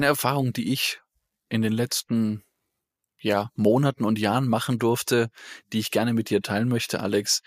[0.00, 1.00] eine Erfahrung, die ich
[1.50, 2.42] in den letzten
[3.20, 5.28] ja, Monaten und Jahren machen durfte,
[5.74, 7.42] die ich gerne mit dir teilen möchte, Alex,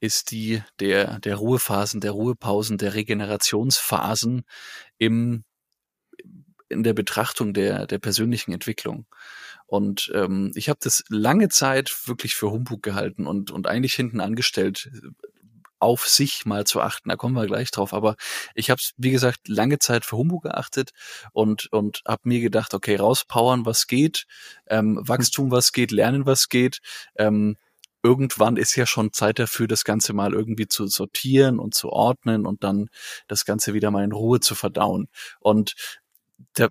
[0.00, 4.42] ist die der, der Ruhephasen, der Ruhepausen, der Regenerationsphasen
[4.98, 5.44] im,
[6.68, 9.06] in der Betrachtung der, der persönlichen Entwicklung.
[9.66, 14.20] Und ähm, ich habe das lange Zeit wirklich für Humbug gehalten und, und eigentlich hinten
[14.20, 14.90] angestellt,
[15.82, 17.08] auf sich mal zu achten.
[17.08, 17.92] Da kommen wir gleich drauf.
[17.92, 18.16] Aber
[18.54, 20.90] ich habe es, wie gesagt, lange Zeit für Humbug geachtet
[21.32, 24.24] und, und habe mir gedacht, okay, rauspowern, was geht,
[24.68, 26.78] ähm, Wachstum, was geht, lernen, was geht.
[27.16, 27.56] Ähm,
[28.02, 32.46] irgendwann ist ja schon Zeit dafür, das Ganze mal irgendwie zu sortieren und zu ordnen
[32.46, 32.88] und dann
[33.28, 35.08] das Ganze wieder mal in Ruhe zu verdauen.
[35.40, 35.74] Und
[36.56, 36.70] der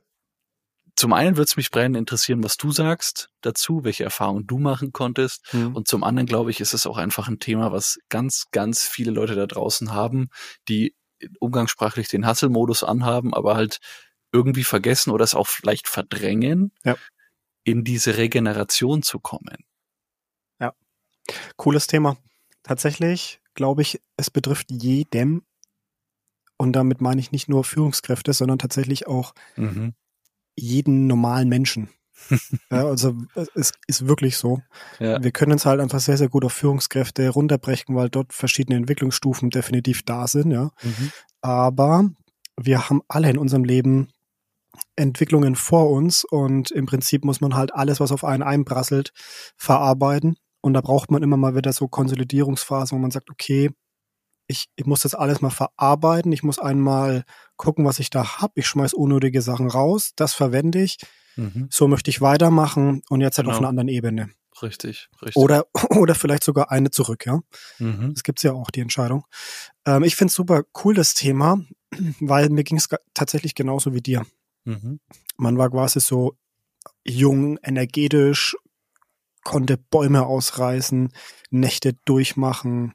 [1.01, 4.91] zum einen würde es mich brennend interessieren, was du sagst dazu, welche Erfahrungen du machen
[4.91, 5.51] konntest.
[5.51, 5.75] Mhm.
[5.75, 9.09] Und zum anderen, glaube ich, ist es auch einfach ein Thema, was ganz, ganz viele
[9.09, 10.29] Leute da draußen haben,
[10.67, 10.95] die
[11.39, 13.79] umgangssprachlich den Hasselmodus anhaben, aber halt
[14.31, 16.95] irgendwie vergessen oder es auch vielleicht verdrängen, ja.
[17.63, 19.65] in diese Regeneration zu kommen.
[20.59, 20.75] Ja,
[21.55, 22.15] cooles Thema.
[22.61, 25.47] Tatsächlich glaube ich, es betrifft jedem,
[26.57, 29.95] und damit meine ich nicht nur Führungskräfte, sondern tatsächlich auch mhm
[30.61, 31.89] jeden normalen Menschen.
[32.71, 33.15] ja, also
[33.55, 34.61] es ist wirklich so.
[34.99, 35.21] Ja.
[35.23, 39.49] Wir können uns halt einfach sehr, sehr gut auf Führungskräfte runterbrechen, weil dort verschiedene Entwicklungsstufen
[39.49, 40.71] definitiv da sind, ja.
[40.83, 41.11] Mhm.
[41.41, 42.09] Aber
[42.59, 44.09] wir haben alle in unserem Leben
[44.95, 49.11] Entwicklungen vor uns und im Prinzip muss man halt alles, was auf einen einprasselt,
[49.57, 50.37] verarbeiten.
[50.61, 53.71] Und da braucht man immer mal wieder so Konsolidierungsphasen, wo man sagt, okay,
[54.51, 57.23] ich, ich muss das alles mal verarbeiten, ich muss einmal
[57.57, 60.97] gucken, was ich da habe, ich schmeiß unnötige Sachen raus, das verwende ich,
[61.35, 61.67] mhm.
[61.71, 63.55] so möchte ich weitermachen und jetzt halt genau.
[63.55, 64.29] auf einer anderen Ebene.
[64.61, 65.37] Richtig, richtig.
[65.37, 67.39] Oder, oder vielleicht sogar eine zurück, ja.
[67.79, 68.13] Mhm.
[68.13, 69.25] Das gibt's ja auch, die Entscheidung.
[69.85, 71.61] Ähm, ich finde super cool, das Thema,
[72.19, 74.25] weil mir ging es tatsächlich genauso wie dir.
[74.65, 74.99] Mhm.
[75.37, 76.35] Man war quasi so
[77.03, 78.55] jung, energetisch,
[79.43, 81.11] konnte Bäume ausreißen,
[81.49, 82.93] Nächte durchmachen,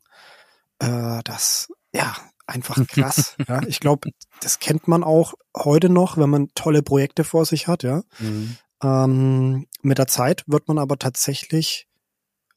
[0.78, 2.16] äh, das, ja,
[2.46, 3.36] einfach krass.
[3.48, 4.10] ja, ich glaube,
[4.40, 8.02] das kennt man auch heute noch, wenn man tolle Projekte vor sich hat, ja.
[8.18, 8.56] Mhm.
[8.82, 11.88] Ähm, mit der Zeit wird man aber tatsächlich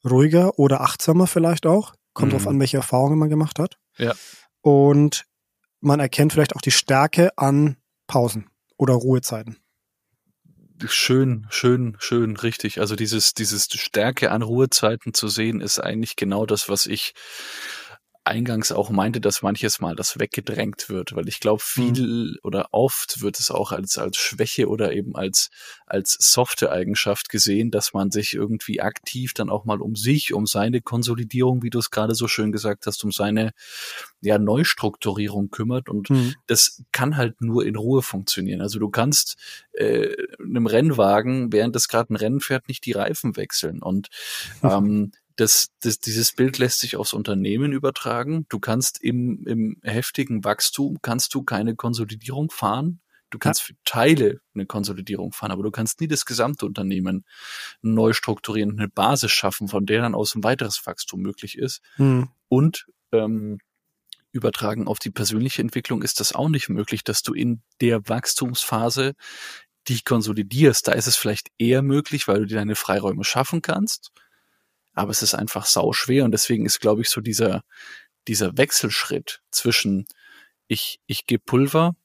[0.04, 1.94] ruhiger oder achtsamer vielleicht auch.
[2.12, 2.36] Kommt mhm.
[2.36, 3.78] drauf an, welche Erfahrungen man gemacht hat.
[3.96, 4.14] Ja.
[4.60, 5.24] Und
[5.80, 7.76] man erkennt vielleicht auch die Stärke an
[8.06, 9.56] Pausen oder Ruhezeiten.
[10.86, 12.80] Schön, schön, schön, richtig.
[12.80, 17.12] Also dieses, dieses Stärke an Ruhezeiten zu sehen, ist eigentlich genau das, was ich
[18.30, 22.36] eingangs auch meinte, dass manches Mal das weggedrängt wird, weil ich glaube, viel mhm.
[22.42, 25.50] oder oft wird es auch als, als Schwäche oder eben als,
[25.86, 30.46] als softe Eigenschaft gesehen, dass man sich irgendwie aktiv dann auch mal um sich, um
[30.46, 33.50] seine Konsolidierung, wie du es gerade so schön gesagt hast, um seine
[34.20, 36.34] ja, Neustrukturierung kümmert und mhm.
[36.46, 38.60] das kann halt nur in Ruhe funktionieren.
[38.60, 39.36] Also du kannst
[39.72, 44.08] äh, einem Rennwagen, während es gerade ein Rennen fährt, nicht die Reifen wechseln und
[44.62, 48.44] ähm, das, das, dieses Bild lässt sich aufs Unternehmen übertragen.
[48.50, 53.00] Du kannst im, im heftigen Wachstum, kannst du keine Konsolidierung fahren.
[53.30, 57.24] Du kannst für Teile eine Konsolidierung fahren, aber du kannst nie das gesamte Unternehmen
[57.80, 61.80] neu strukturieren, eine Basis schaffen, von der dann aus ein weiteres Wachstum möglich ist.
[61.94, 62.28] Hm.
[62.48, 63.58] Und ähm,
[64.32, 69.14] übertragen auf die persönliche Entwicklung ist das auch nicht möglich, dass du in der Wachstumsphase
[69.88, 70.86] dich konsolidierst.
[70.88, 74.10] Da ist es vielleicht eher möglich, weil du dir deine Freiräume schaffen kannst
[75.00, 77.62] aber es ist einfach sau schwer und deswegen ist, glaube ich, so dieser,
[78.28, 80.06] dieser Wechselschritt zwischen
[80.68, 81.96] ich, ich gebe Pulver,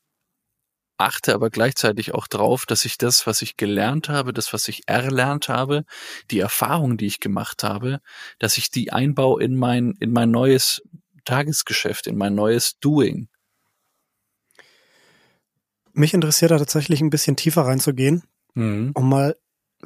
[0.98, 4.88] achte aber gleichzeitig auch drauf, dass ich das, was ich gelernt habe, das, was ich
[4.88, 5.84] erlernt habe,
[6.32, 8.00] die Erfahrungen, die ich gemacht habe,
[8.40, 10.82] dass ich die einbaue in mein, in mein neues
[11.26, 13.28] Tagesgeschäft, in mein neues Doing.
[15.94, 18.24] Mich interessiert da tatsächlich ein bisschen tiefer reinzugehen,
[18.54, 18.92] mhm.
[18.94, 19.36] um mal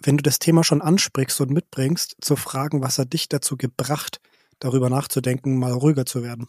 [0.03, 4.19] wenn du das Thema schon ansprichst und mitbringst, zu fragen, was hat dich dazu gebracht,
[4.59, 6.47] darüber nachzudenken, mal ruhiger zu werden?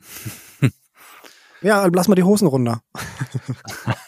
[1.62, 2.82] ja, lass mal die Hosen runter.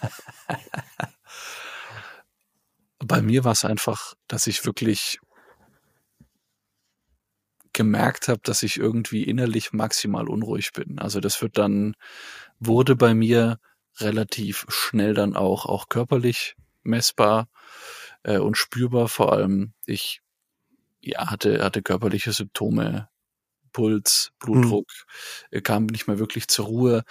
[2.99, 5.21] Bei mir war es einfach, dass ich wirklich
[7.75, 10.99] gemerkt habe, dass ich irgendwie innerlich maximal unruhig bin.
[10.99, 11.97] Also das wird dann,
[12.61, 13.59] wurde bei mir
[13.99, 17.49] relativ schnell dann auch, auch körperlich messbar
[18.23, 19.09] äh, und spürbar.
[19.09, 20.21] Vor allem ich
[21.01, 23.09] ja, hatte, hatte körperliche Symptome,
[23.73, 24.87] Puls, Blutdruck,
[25.53, 25.63] mhm.
[25.63, 27.03] kam nicht mehr wirklich zur Ruhe.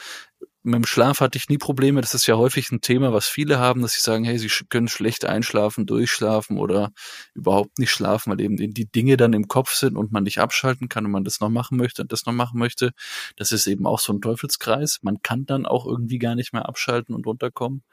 [0.64, 2.02] mit dem Schlaf hatte ich nie Probleme.
[2.02, 4.88] Das ist ja häufig ein Thema, was viele haben, dass sie sagen, hey, sie können
[4.88, 6.92] schlecht einschlafen, durchschlafen oder
[7.36, 10.90] überhaupt nicht schlafen, weil eben die Dinge dann im Kopf sind und man nicht abschalten
[10.90, 12.92] kann und man das noch machen möchte und das noch machen möchte.
[13.36, 15.00] Das ist eben auch so ein Teufelskreis.
[15.02, 17.84] Man kann dann auch irgendwie gar nicht mehr abschalten und runterkommen.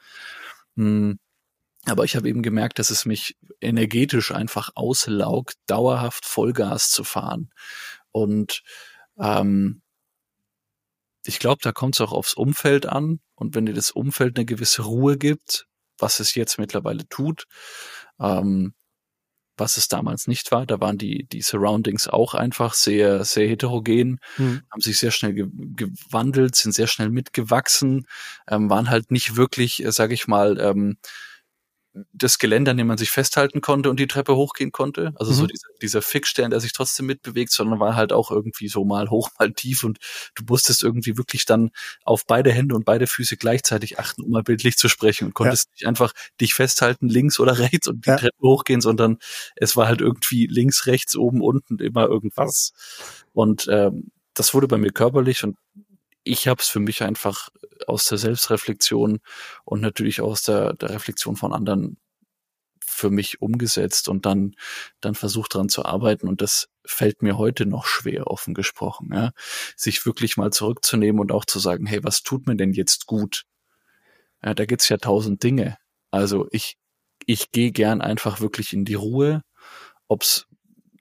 [0.76, 1.18] Hm.
[1.86, 7.50] Aber ich habe eben gemerkt, dass es mich energetisch einfach auslaugt, dauerhaft Vollgas zu fahren.
[8.12, 8.62] Und
[9.18, 9.82] ähm,
[11.24, 13.20] ich glaube, da kommt es auch aufs Umfeld an.
[13.34, 15.66] Und wenn dir das Umfeld eine gewisse Ruhe gibt,
[15.98, 17.44] was es jetzt mittlerweile tut,
[18.18, 18.74] ähm,
[19.56, 24.18] was es damals nicht war, da waren die, die Surroundings auch einfach sehr, sehr heterogen,
[24.38, 24.62] mhm.
[24.70, 28.06] haben sich sehr schnell ge gewandelt, sind sehr schnell mitgewachsen,
[28.48, 30.96] ähm, waren halt nicht wirklich, äh, sage ich mal, ähm,
[32.12, 35.12] das Geländer, an dem man sich festhalten konnte und die Treppe hochgehen konnte.
[35.16, 35.36] Also mhm.
[35.36, 39.10] so dieser, dieser Fixstern, der sich trotzdem mitbewegt, sondern war halt auch irgendwie so mal
[39.10, 39.98] hoch, mal tief und
[40.36, 41.70] du musstest irgendwie wirklich dann
[42.04, 45.68] auf beide Hände und beide Füße gleichzeitig achten, um mal bildlich zu sprechen und konntest
[45.68, 45.72] ja.
[45.74, 48.16] nicht einfach dich festhalten links oder rechts und die ja.
[48.16, 49.18] Treppe hochgehen, sondern
[49.56, 52.72] es war halt irgendwie links, rechts, oben, unten immer irgendwas.
[53.32, 55.56] Und ähm, das wurde bei mir körperlich und
[56.24, 57.48] ich habe es für mich einfach
[57.86, 59.20] aus der Selbstreflexion
[59.64, 61.96] und natürlich aus der, der Reflexion von anderen
[62.86, 64.54] für mich umgesetzt und dann,
[65.00, 66.28] dann versucht daran zu arbeiten.
[66.28, 69.30] Und das fällt mir heute noch schwer, offen gesprochen, ja.
[69.76, 73.44] Sich wirklich mal zurückzunehmen und auch zu sagen, hey, was tut mir denn jetzt gut?
[74.44, 75.78] Ja, da gibt's ja tausend Dinge.
[76.10, 76.76] Also ich,
[77.26, 79.42] ich gehe gern einfach wirklich in die Ruhe,
[80.08, 80.46] ob's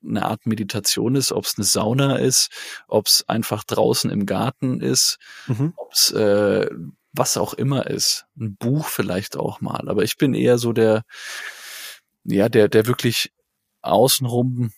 [0.04, 2.50] eine Art Meditation ist, ob es eine Sauna ist,
[2.88, 5.18] ob es einfach draußen im Garten ist,
[5.48, 5.74] mhm.
[5.76, 6.68] ob es äh,
[7.12, 9.90] was auch immer ist, ein Buch vielleicht auch mal.
[9.90, 11.04] Aber ich bin eher so der,
[12.24, 13.32] ja, der, der wirklich
[13.82, 14.72] außenrum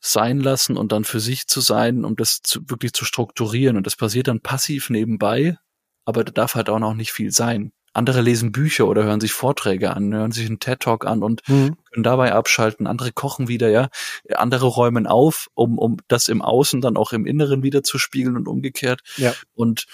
[0.00, 3.76] sein lassen und dann für sich zu sein, um das zu, wirklich zu strukturieren.
[3.76, 5.56] Und das passiert dann passiv nebenbei,
[6.04, 9.32] aber da darf halt auch noch nicht viel sein andere lesen Bücher oder hören sich
[9.32, 11.76] Vorträge an, hören sich einen TED Talk an und mhm.
[11.90, 12.86] können dabei abschalten.
[12.86, 13.88] Andere kochen wieder, ja.
[14.34, 18.36] Andere räumen auf, um, um das im Außen dann auch im Inneren wieder zu spiegeln
[18.36, 19.00] und umgekehrt.
[19.16, 19.34] Ja.
[19.54, 19.86] Und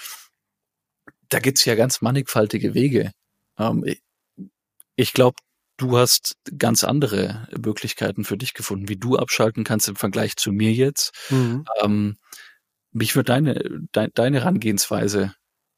[1.29, 3.11] da gibt's ja ganz mannigfaltige Wege.
[3.57, 3.83] Ähm,
[4.95, 5.37] ich glaube,
[5.77, 10.51] du hast ganz andere Möglichkeiten für dich gefunden, wie du abschalten kannst im Vergleich zu
[10.51, 11.13] mir jetzt.
[11.29, 11.65] Mhm.
[11.81, 12.17] Ähm,
[12.91, 13.53] mich würde deine,
[13.95, 15.33] de, deine Herangehensweise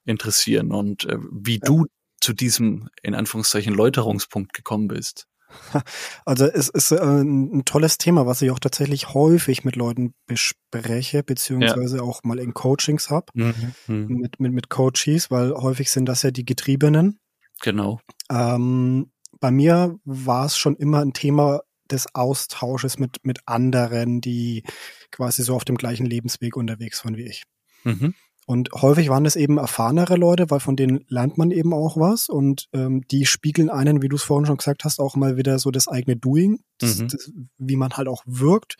[0.05, 1.61] interessieren und äh, wie ja.
[1.63, 1.85] du
[2.21, 5.27] zu diesem, in Anführungszeichen, Läuterungspunkt gekommen bist?
[6.25, 11.23] Also es ist äh, ein tolles Thema, was ich auch tatsächlich häufig mit Leuten bespreche,
[11.23, 12.03] beziehungsweise ja.
[12.03, 14.07] auch mal in Coachings habe, mhm, mhm.
[14.07, 17.19] mit, mit, mit Coaches, weil häufig sind das ja die Getriebenen.
[17.61, 17.99] Genau.
[18.31, 24.63] Ähm, bei mir war es schon immer ein Thema des Austausches mit, mit anderen, die
[25.11, 27.43] quasi so auf dem gleichen Lebensweg unterwegs waren wie ich.
[27.83, 28.13] Mhm.
[28.51, 32.27] Und häufig waren es eben erfahrenere Leute, weil von denen lernt man eben auch was
[32.27, 35.57] und ähm, die spiegeln einen, wie du es vorhin schon gesagt hast, auch mal wieder
[35.57, 37.07] so das eigene Doing, das, mhm.
[37.07, 38.75] das, wie man halt auch wirkt,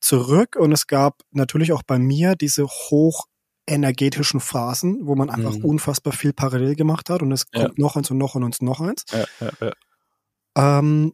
[0.00, 0.56] zurück.
[0.56, 5.64] Und es gab natürlich auch bei mir diese hochenergetischen Phasen, wo man einfach mhm.
[5.64, 7.66] unfassbar viel parallel gemacht hat und es ja.
[7.66, 9.04] kommt noch eins und noch und noch eins.
[9.12, 10.78] Ja, ja, ja.
[10.80, 11.12] Ähm,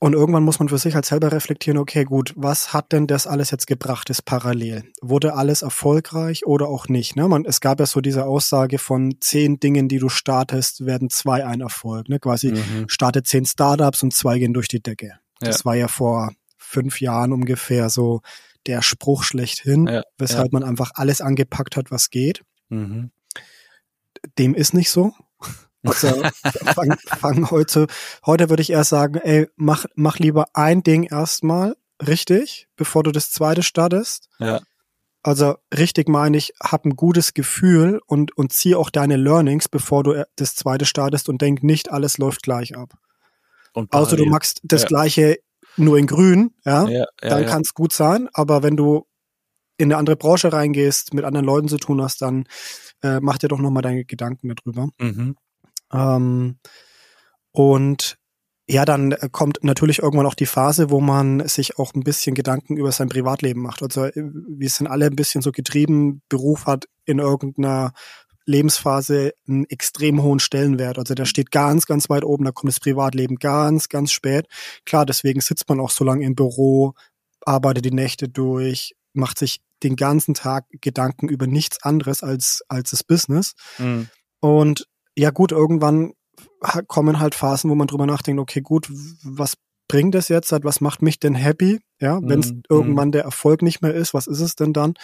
[0.00, 3.26] und irgendwann muss man für sich halt selber reflektieren, okay, gut, was hat denn das
[3.26, 4.84] alles jetzt gebracht, das parallel?
[5.00, 7.16] Wurde alles erfolgreich oder auch nicht?
[7.16, 7.26] Ne?
[7.26, 11.44] Man, es gab ja so diese Aussage von zehn Dingen, die du startest, werden zwei
[11.44, 12.08] ein Erfolg.
[12.08, 12.20] Ne?
[12.20, 12.84] Quasi mhm.
[12.88, 15.18] starte zehn Startups und zwei gehen durch die Decke.
[15.40, 15.48] Ja.
[15.48, 18.20] Das war ja vor fünf Jahren ungefähr so
[18.66, 20.58] der Spruch schlechthin, ja, weshalb ja.
[20.60, 22.42] man einfach alles angepackt hat, was geht.
[22.68, 23.10] Mhm.
[24.38, 25.12] Dem ist nicht so.
[25.84, 26.22] Also
[26.74, 27.86] fang, fang heute,
[28.26, 33.12] heute würde ich erst sagen, ey, mach, mach lieber ein Ding erstmal richtig, bevor du
[33.12, 34.28] das zweite startest.
[34.38, 34.60] Ja.
[35.22, 40.04] Also richtig meine ich, hab ein gutes Gefühl und, und zieh auch deine Learnings, bevor
[40.04, 42.94] du das zweite startest und denk nicht, alles läuft gleich ab.
[43.74, 44.88] Und Außer du magst das ja.
[44.88, 45.38] gleiche
[45.76, 49.06] nur in grün, ja, ja, ja dann kann es gut sein, aber wenn du
[49.76, 52.44] in eine andere Branche reingehst, mit anderen Leuten zu tun hast, dann
[53.02, 54.88] äh, mach dir doch nochmal deine Gedanken darüber.
[54.98, 55.36] Mhm.
[55.92, 56.58] Ähm,
[57.52, 58.18] und
[58.70, 62.76] ja, dann kommt natürlich irgendwann auch die Phase, wo man sich auch ein bisschen Gedanken
[62.76, 63.82] über sein Privatleben macht.
[63.82, 67.92] Also äh, wir sind alle ein bisschen so getrieben, Beruf hat in irgendeiner
[68.44, 70.98] Lebensphase einen extrem hohen Stellenwert.
[70.98, 74.46] Also der steht ganz, ganz weit oben, da kommt das Privatleben ganz, ganz spät.
[74.84, 76.94] Klar, deswegen sitzt man auch so lange im Büro,
[77.44, 82.90] arbeitet die Nächte durch, macht sich den ganzen Tag Gedanken über nichts anderes als, als
[82.90, 83.54] das Business.
[83.78, 84.08] Mhm.
[84.40, 84.86] Und
[85.18, 86.12] ja gut, irgendwann
[86.86, 88.88] kommen halt Phasen, wo man drüber nachdenkt, okay, gut,
[89.22, 89.54] was
[89.88, 90.52] bringt es jetzt?
[90.62, 91.80] Was macht mich denn happy?
[92.00, 94.94] Ja, wenn es mm, irgendwann der Erfolg nicht mehr ist, was ist es denn dann?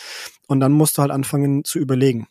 [0.47, 2.29] Und dann musst du halt anfangen zu überlegen.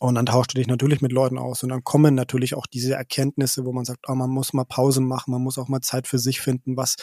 [0.00, 2.94] Und dann tauschst du dich natürlich mit Leuten aus und dann kommen natürlich auch diese
[2.94, 6.06] Erkenntnisse, wo man sagt, oh, man muss mal Pause machen, man muss auch mal Zeit
[6.06, 6.96] für sich finden, was,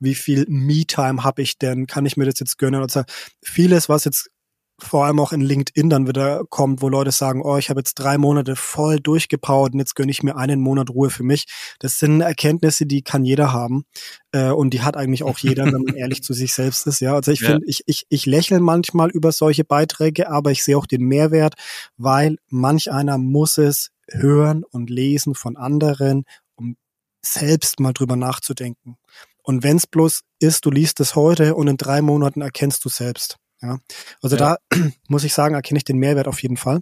[0.00, 2.82] wie viel Me-Time habe ich denn, kann ich mir das jetzt gönnen?
[2.82, 3.02] Also
[3.42, 4.30] vieles, was jetzt
[4.78, 7.94] vor allem auch in LinkedIn dann wieder kommt, wo Leute sagen, oh, ich habe jetzt
[7.94, 11.46] drei Monate voll durchgepowert und jetzt gönne ich mir einen Monat Ruhe für mich.
[11.78, 13.84] Das sind Erkenntnisse, die kann jeder haben
[14.32, 17.00] äh, und die hat eigentlich auch jeder, wenn man ehrlich zu sich selbst ist.
[17.00, 17.50] Ja, also ich ja.
[17.50, 21.54] finde, ich, ich, ich lächle manchmal über solche Beiträge, aber ich sehe auch den Mehrwert,
[21.96, 26.24] weil manch einer muss es hören und lesen von anderen,
[26.56, 26.76] um
[27.24, 28.96] selbst mal drüber nachzudenken.
[29.42, 33.38] Und wenn's bloß ist, du liest es heute und in drei Monaten erkennst du selbst.
[33.62, 33.78] Ja,
[34.20, 34.56] also ja.
[34.70, 34.78] da
[35.08, 36.80] muss ich sagen, erkenne ich den Mehrwert auf jeden Fall.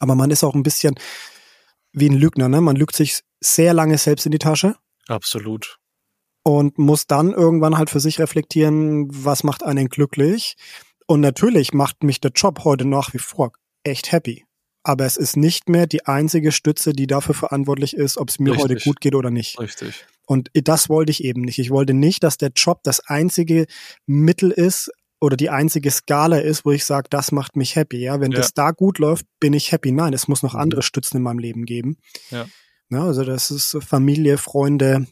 [0.00, 0.94] Aber man ist auch ein bisschen
[1.92, 2.60] wie ein Lügner, ne?
[2.60, 4.76] Man lügt sich sehr lange selbst in die Tasche.
[5.08, 5.78] Absolut.
[6.44, 10.56] Und muss dann irgendwann halt für sich reflektieren, was macht einen glücklich.
[11.06, 13.52] Und natürlich macht mich der Job heute nach wie vor
[13.82, 14.44] echt happy.
[14.82, 18.52] Aber es ist nicht mehr die einzige Stütze, die dafür verantwortlich ist, ob es mir
[18.52, 18.62] Richtig.
[18.62, 19.58] heute gut geht oder nicht.
[19.58, 20.06] Richtig.
[20.26, 21.58] Und das wollte ich eben nicht.
[21.58, 23.66] Ich wollte nicht, dass der Job das einzige
[24.06, 24.90] Mittel ist,
[25.20, 27.98] oder die einzige Skala ist, wo ich sage, das macht mich happy.
[27.98, 28.38] Ja, wenn ja.
[28.38, 29.92] das da gut läuft, bin ich happy.
[29.92, 30.60] Nein, es muss noch mhm.
[30.60, 31.98] andere Stützen in meinem Leben geben.
[32.30, 32.46] Ja.
[32.90, 35.06] ja also das ist Familie, Freunde,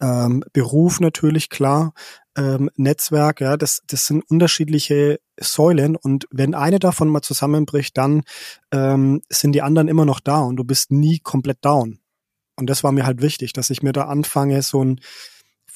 [0.00, 1.92] ähm, Beruf natürlich klar,
[2.36, 3.40] ähm, Netzwerk.
[3.40, 8.22] Ja, das das sind unterschiedliche Säulen und wenn eine davon mal zusammenbricht, dann
[8.72, 11.98] ähm, sind die anderen immer noch da und du bist nie komplett down.
[12.56, 15.00] Und das war mir halt wichtig, dass ich mir da anfange, so ein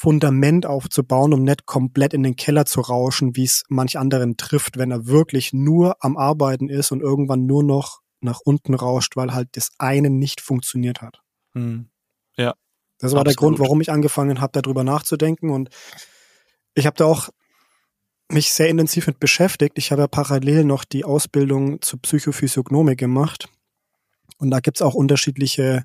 [0.07, 4.79] Fundament aufzubauen, um nicht komplett in den Keller zu rauschen, wie es manch anderen trifft,
[4.79, 9.35] wenn er wirklich nur am Arbeiten ist und irgendwann nur noch nach unten rauscht, weil
[9.35, 11.23] halt das eine nicht funktioniert hat.
[11.55, 11.91] Hm.
[12.37, 12.55] Ja.
[13.01, 13.27] Das war absolut.
[13.27, 15.51] der Grund, warum ich angefangen habe, darüber nachzudenken.
[15.51, 15.71] Und
[16.75, 17.31] ich habe da auch
[18.31, 19.77] mich sehr intensiv mit beschäftigt.
[19.77, 23.49] Ich habe ja parallel noch die Ausbildung zur Psychophysiognomik gemacht.
[24.39, 25.85] Und da gibt's auch unterschiedliche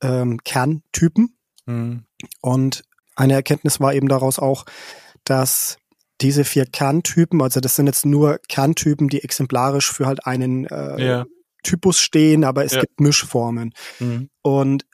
[0.00, 1.36] ähm, Kerntypen.
[1.66, 2.06] Mhm.
[2.40, 2.84] Und
[3.22, 4.64] eine Erkenntnis war eben daraus auch,
[5.24, 5.78] dass
[6.20, 11.04] diese vier Kerntypen, also das sind jetzt nur Kerntypen, die exemplarisch für halt einen äh,
[11.04, 11.26] ja.
[11.62, 12.80] Typus stehen, aber es ja.
[12.80, 13.72] gibt Mischformen.
[14.00, 14.28] Mhm.
[14.42, 14.84] Und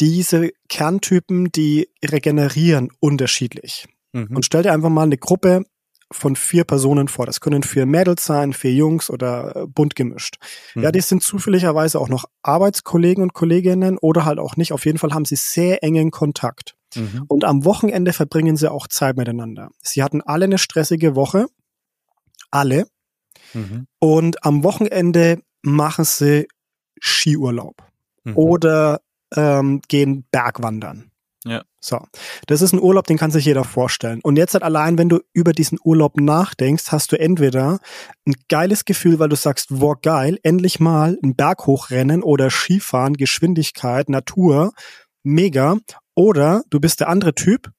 [0.00, 3.86] diese Kerntypen, die regenerieren unterschiedlich.
[4.12, 4.36] Mhm.
[4.36, 5.64] Und stell dir einfach mal eine Gruppe
[6.12, 7.26] von vier Personen vor.
[7.26, 10.38] Das können vier Mädels sein, vier Jungs oder äh, bunt gemischt.
[10.74, 10.82] Mhm.
[10.82, 14.72] Ja, die sind zufälligerweise auch noch Arbeitskollegen und Kolleginnen oder halt auch nicht.
[14.72, 16.74] Auf jeden Fall haben sie sehr engen Kontakt.
[16.96, 17.24] Mhm.
[17.28, 19.70] Und am Wochenende verbringen sie auch Zeit miteinander.
[19.82, 21.46] Sie hatten alle eine stressige Woche.
[22.50, 22.86] Alle.
[23.54, 23.86] Mhm.
[24.00, 26.48] Und am Wochenende machen sie
[27.00, 27.82] Skiurlaub.
[28.24, 28.36] Mhm.
[28.36, 29.00] Oder
[29.34, 31.09] ähm, gehen Bergwandern.
[31.44, 31.64] Ja.
[31.80, 31.98] So.
[32.46, 34.20] Das ist ein Urlaub, den kann sich jeder vorstellen.
[34.22, 37.80] Und jetzt halt allein, wenn du über diesen Urlaub nachdenkst, hast du entweder
[38.26, 43.14] ein geiles Gefühl, weil du sagst, wow, geil, endlich mal ein Berg hochrennen oder Skifahren,
[43.14, 44.72] Geschwindigkeit, Natur,
[45.22, 45.78] mega.
[46.14, 47.70] Oder du bist der andere Typ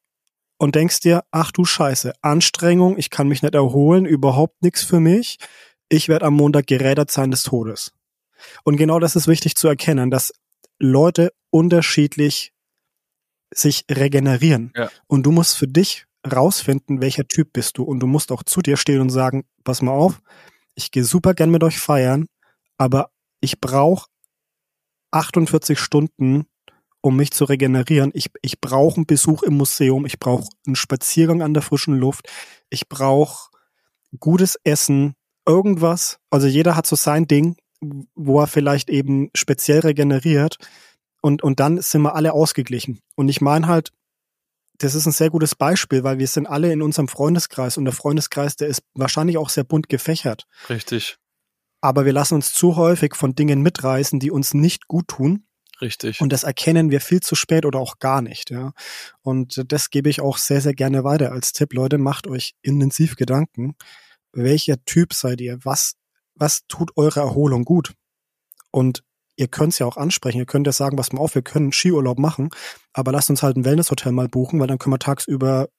[0.58, 5.00] und denkst dir, ach du Scheiße, Anstrengung, ich kann mich nicht erholen, überhaupt nichts für
[5.00, 5.38] mich.
[5.90, 7.92] Ich werde am Montag gerädert sein des Todes.
[8.64, 10.34] Und genau das ist wichtig zu erkennen, dass
[10.80, 12.54] Leute unterschiedlich
[13.54, 14.72] sich regenerieren.
[14.76, 14.90] Ja.
[15.08, 17.84] Und du musst für dich rausfinden, welcher Typ bist du.
[17.84, 20.22] Und du musst auch zu dir stehen und sagen, pass mal auf,
[20.76, 22.28] ich gehe super gern mit euch feiern,
[22.78, 24.08] aber ich brauche
[25.12, 26.46] 48 Stunden,
[27.02, 28.12] um mich zu regenerieren.
[28.14, 32.30] Ich, ich brauche einen Besuch im Museum, ich brauche einen Spaziergang an der frischen Luft,
[32.70, 33.50] ich brauche
[34.20, 35.16] gutes Essen,
[35.48, 36.20] irgendwas.
[36.30, 37.58] Also jeder hat so sein Ding,
[38.16, 40.58] wo er vielleicht eben speziell regeneriert.
[41.22, 43.00] Und, und dann sind wir alle ausgeglichen.
[43.16, 43.92] Und ich meine halt,
[44.80, 47.94] das ist ein sehr gutes Beispiel, weil wir sind alle in unserem Freundeskreis und der
[47.94, 50.48] Freundeskreis, der ist wahrscheinlich auch sehr bunt gefächert.
[50.70, 51.18] Richtig.
[51.82, 55.46] Aber wir lassen uns zu häufig von Dingen mitreißen, die uns nicht gut tun.
[55.82, 56.22] Richtig.
[56.22, 58.74] Und das erkennen wir viel zu spät oder auch gar nicht, ja.
[59.22, 61.74] Und das gebe ich auch sehr, sehr gerne weiter als Tipp.
[61.74, 63.76] Leute, macht euch intensiv Gedanken.
[64.32, 65.58] Welcher Typ seid ihr?
[65.64, 65.96] Was,
[66.36, 67.94] was tut eure Erholung gut?
[68.70, 69.04] Und
[69.36, 71.72] ihr könnt es ja auch ansprechen, ihr könnt ja sagen, was mal auf, wir können
[71.72, 72.50] Skiurlaub machen,
[72.94, 75.70] aber lasst uns halt ein Wellnesshotel mal buchen, weil dann können wir tagsüber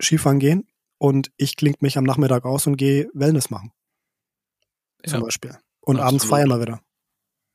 [0.00, 3.72] Skifahren gehen und ich klingt mich am Nachmittag aus und gehe Wellness machen.
[5.04, 5.50] Zum ja, Beispiel.
[5.80, 6.08] Und absolut.
[6.08, 6.80] abends feiern wir wieder.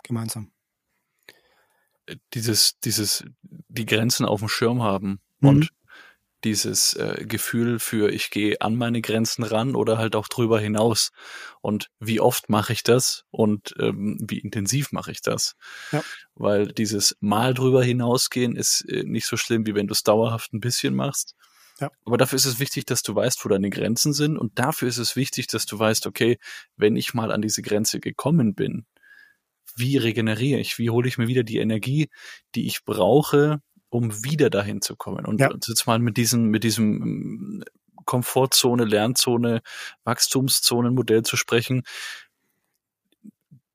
[0.03, 0.51] Gemeinsam.
[2.33, 5.49] Dieses, dieses, die Grenzen auf dem Schirm haben mhm.
[5.49, 5.69] und
[6.45, 11.11] dieses äh, Gefühl für, ich gehe an meine Grenzen ran oder halt auch drüber hinaus.
[11.61, 15.55] Und wie oft mache ich das und ähm, wie intensiv mache ich das?
[15.91, 16.03] Ja.
[16.35, 20.53] Weil dieses Mal drüber hinausgehen ist äh, nicht so schlimm, wie wenn du es dauerhaft
[20.53, 21.35] ein bisschen machst.
[21.79, 21.91] Ja.
[22.05, 24.37] Aber dafür ist es wichtig, dass du weißt, wo deine Grenzen sind.
[24.37, 26.37] Und dafür ist es wichtig, dass du weißt, okay,
[26.77, 28.85] wenn ich mal an diese Grenze gekommen bin,
[29.75, 30.77] wie regeneriere ich?
[30.77, 32.07] Wie hole ich mir wieder die Energie,
[32.53, 33.61] die ich brauche,
[33.95, 35.25] um wieder dahin zu kommen?
[35.25, 35.49] Und ja.
[35.51, 37.63] jetzt mal mit diesem, mit diesem
[38.05, 39.61] Komfortzone, Lernzone,
[40.03, 41.83] Wachstumszone-Modell zu sprechen.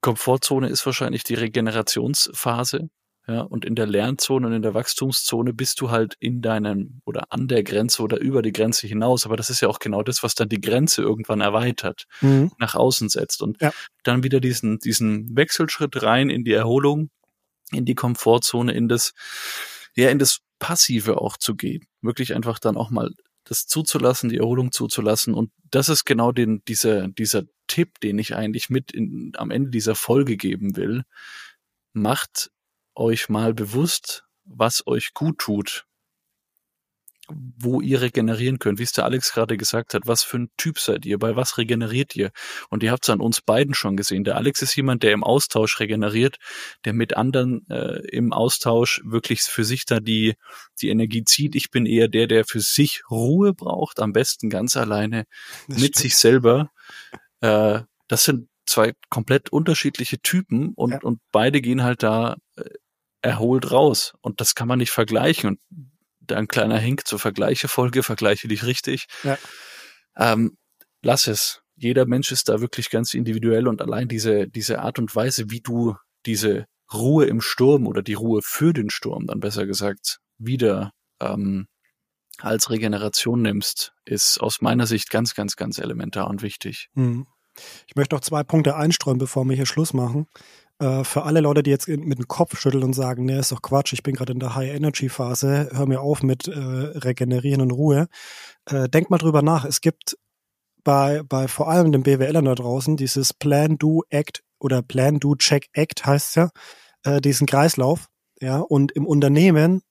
[0.01, 2.89] Komfortzone ist wahrscheinlich die Regenerationsphase.
[3.27, 7.27] Ja, und in der Lernzone und in der Wachstumszone bist du halt in deinem oder
[7.31, 9.25] an der Grenze oder über die Grenze hinaus.
[9.25, 12.51] Aber das ist ja auch genau das, was dann die Grenze irgendwann erweitert, mhm.
[12.59, 13.73] nach außen setzt und ja.
[14.03, 17.11] dann wieder diesen, diesen Wechselschritt rein in die Erholung,
[17.71, 19.13] in die Komfortzone, in das,
[19.95, 21.87] ja, in das Passive auch zu gehen.
[22.03, 23.11] Wirklich einfach dann auch mal
[23.45, 25.35] das zuzulassen, die Erholung zuzulassen.
[25.35, 29.71] Und das ist genau den, dieser, dieser Tipp, den ich eigentlich mit in, am Ende
[29.71, 31.03] dieser Folge geben will.
[31.93, 32.51] Macht
[32.95, 35.87] euch mal bewusst, was euch gut tut,
[37.59, 40.79] wo ihr regenerieren könnt, wie es der Alex gerade gesagt hat, was für ein Typ
[40.79, 42.31] seid ihr, bei was regeneriert ihr?
[42.69, 44.25] Und ihr habt es an uns beiden schon gesehen.
[44.25, 46.37] Der Alex ist jemand, der im Austausch regeneriert,
[46.85, 50.35] der mit anderen äh, im Austausch wirklich für sich da die,
[50.81, 51.55] die Energie zieht.
[51.55, 55.25] Ich bin eher der, der für sich Ruhe braucht, am besten ganz alleine
[55.69, 55.97] das mit stimmt.
[55.97, 56.71] sich selber.
[57.41, 61.01] Äh, das sind zwei komplett unterschiedliche Typen und, ja.
[61.03, 62.65] und beide gehen halt da äh,
[63.23, 64.15] erholt raus.
[64.21, 65.49] Und das kann man nicht vergleichen.
[65.51, 65.61] Und
[66.33, 69.07] ein kleiner Hink zur Vergleichefolge, vergleiche dich richtig.
[69.23, 69.39] Ja.
[70.17, 70.57] Ähm,
[71.03, 71.63] lass es.
[71.77, 75.61] Jeder Mensch ist da wirklich ganz individuell und allein diese, diese Art und Weise, wie
[75.61, 75.97] du
[76.27, 81.67] diese Ruhe im Sturm oder die Ruhe für den Sturm, dann besser gesagt, wieder ähm,
[82.39, 86.89] als Regeneration nimmst, ist aus meiner Sicht ganz, ganz, ganz elementar und wichtig.
[86.95, 87.27] Hm.
[87.87, 90.27] Ich möchte noch zwei Punkte einstreuen, bevor wir hier Schluss machen.
[90.81, 93.63] Äh, für alle Leute, die jetzt mit dem Kopf schütteln und sagen, nee, ist doch
[93.63, 98.09] Quatsch, ich bin gerade in der High-Energy-Phase, hör mir auf mit äh, Regenerieren und Ruhe.
[98.65, 99.67] Äh, denk mal drüber nach.
[99.67, 100.17] Es gibt
[100.83, 105.37] bei, bei vor allem den BWLern da draußen dieses Plan, Do, Act oder Plan, Do,
[105.37, 106.49] Check, Act heißt ja,
[107.05, 108.07] äh, diesen Kreislauf.
[108.41, 109.83] Ja, und im Unternehmen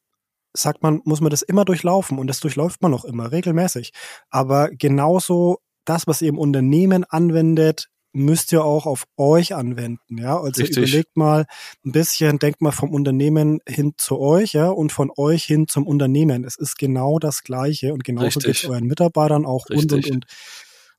[0.54, 3.92] sagt man, muss man das immer durchlaufen und das durchläuft man auch immer regelmäßig.
[4.32, 10.40] Aber genauso das, was ihr im Unternehmen anwendet, müsst ihr auch auf euch anwenden, ja.
[10.40, 10.78] Also Richtig.
[10.78, 11.46] überlegt mal
[11.86, 15.86] ein bisschen, denkt mal vom Unternehmen hin zu euch, ja, und von euch hin zum
[15.86, 16.44] Unternehmen.
[16.44, 19.94] Es ist genau das Gleiche und genauso geht es euren Mitarbeitern auch Richtig.
[19.94, 20.26] und und und.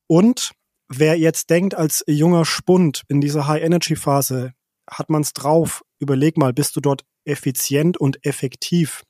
[0.07, 0.51] Und
[0.89, 4.53] wer jetzt denkt, als junger Spund in dieser High-Energy-Phase
[4.89, 9.03] hat man es drauf, überleg mal, bist du dort effizient und effektiv?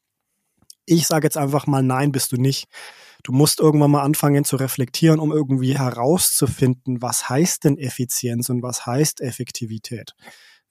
[0.84, 2.66] Ich sage jetzt einfach mal, nein, bist du nicht
[3.22, 8.62] du musst irgendwann mal anfangen zu reflektieren, um irgendwie herauszufinden, was heißt denn Effizienz und
[8.62, 10.14] was heißt Effektivität.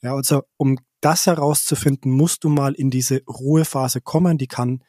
[0.01, 4.83] Ja, also um das herauszufinden, musst du mal in diese Ruhephase kommen, die kann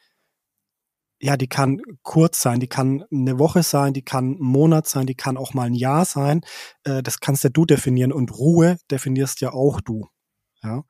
[1.22, 5.06] ja, die kann kurz sein, die kann eine Woche sein, die kann ein Monat sein,
[5.06, 6.40] die kann auch mal ein Jahr sein.
[6.84, 10.08] Äh, das kannst ja du definieren und Ruhe definierst ja auch du.
[10.62, 10.84] Ja.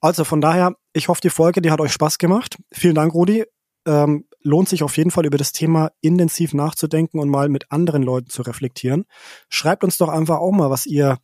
[0.00, 2.56] Also von daher, ich hoffe, die Folge, die hat euch Spaß gemacht.
[2.72, 3.44] Vielen Dank, Rudi.
[3.86, 8.02] Ähm, lohnt sich auf jeden Fall über das Thema intensiv nachzudenken und mal mit anderen
[8.02, 9.04] Leuten zu reflektieren.
[9.48, 11.18] Schreibt uns doch einfach auch mal, was ihr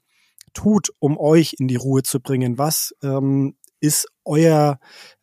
[0.54, 2.58] tut, um euch in die Ruhe zu bringen.
[2.58, 4.78] Was ähm, ist euer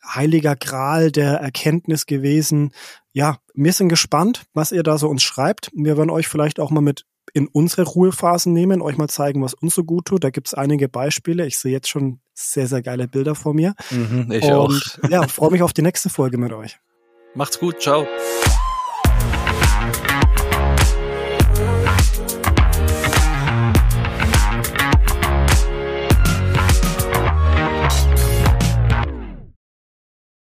[0.06, 2.71] heiliger Gral der Erkenntnis gewesen?
[3.13, 5.71] Ja, wir sind gespannt, was ihr da so uns schreibt.
[5.73, 9.54] Wir werden euch vielleicht auch mal mit in unsere Ruhephasen nehmen, euch mal zeigen, was
[9.54, 10.23] uns so gut tut.
[10.23, 11.45] Da gibt's einige Beispiele.
[11.45, 13.76] Ich sehe jetzt schon sehr, sehr geile Bilder vor mir.
[13.91, 15.10] Mhm, ich Und, auch.
[15.10, 16.80] ja, freue mich auf die nächste Folge mit euch.
[17.33, 18.07] Macht's gut, ciao.